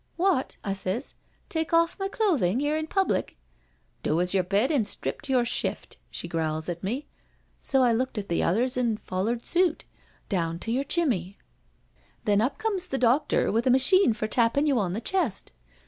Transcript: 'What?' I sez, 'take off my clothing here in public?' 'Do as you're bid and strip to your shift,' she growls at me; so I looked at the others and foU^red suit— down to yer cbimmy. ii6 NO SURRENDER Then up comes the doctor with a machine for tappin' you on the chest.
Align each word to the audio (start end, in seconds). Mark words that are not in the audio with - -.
'What?' 0.15 0.57
I 0.63 0.73
sez, 0.73 1.13
'take 1.47 1.73
off 1.73 1.99
my 1.99 2.07
clothing 2.07 2.59
here 2.59 2.75
in 2.75 2.87
public?' 2.87 3.37
'Do 4.01 4.19
as 4.19 4.33
you're 4.33 4.41
bid 4.41 4.71
and 4.71 4.87
strip 4.87 5.21
to 5.21 5.31
your 5.31 5.45
shift,' 5.45 5.97
she 6.09 6.27
growls 6.27 6.67
at 6.67 6.83
me; 6.83 7.05
so 7.59 7.83
I 7.83 7.93
looked 7.93 8.17
at 8.17 8.27
the 8.27 8.41
others 8.41 8.75
and 8.77 9.05
foU^red 9.05 9.45
suit— 9.45 9.85
down 10.27 10.57
to 10.61 10.71
yer 10.71 10.81
cbimmy. 10.81 11.05
ii6 11.35 11.35
NO 11.35 11.35
SURRENDER 11.35 11.37
Then 12.25 12.41
up 12.41 12.57
comes 12.57 12.87
the 12.87 12.97
doctor 12.97 13.51
with 13.51 13.67
a 13.67 13.69
machine 13.69 14.13
for 14.13 14.25
tappin' 14.25 14.65
you 14.65 14.79
on 14.79 14.93
the 14.93 15.01
chest. 15.01 15.51